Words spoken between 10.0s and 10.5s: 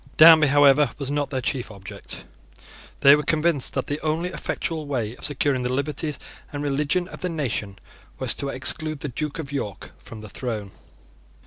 the